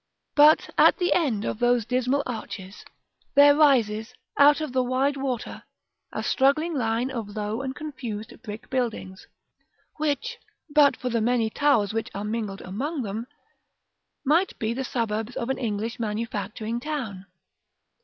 But 0.33 0.71
at 0.79 0.97
the 0.97 1.13
end 1.13 1.45
of 1.45 1.59
those 1.59 1.85
dismal 1.85 2.23
arches, 2.25 2.83
there 3.35 3.55
rises, 3.55 4.15
out 4.35 4.59
of 4.59 4.73
the 4.73 4.81
wide 4.81 5.15
water, 5.15 5.61
a 6.11 6.23
straggling 6.23 6.73
line 6.73 7.11
of 7.11 7.35
low 7.35 7.61
and 7.61 7.75
confused 7.75 8.33
brick 8.41 8.71
buildings, 8.71 9.27
which, 9.97 10.39
but 10.73 10.97
for 10.97 11.09
the 11.09 11.21
many 11.21 11.51
towers 11.51 11.93
which 11.93 12.09
are 12.15 12.23
mingled 12.23 12.61
among 12.61 13.03
them, 13.03 13.27
might 14.25 14.57
be 14.57 14.73
the 14.73 14.83
suburbs 14.83 15.35
of 15.35 15.49
an 15.51 15.59
English 15.59 15.99
manufacturing 15.99 16.79
town. 16.79 17.27